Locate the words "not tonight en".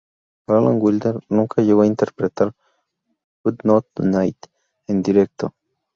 3.63-5.03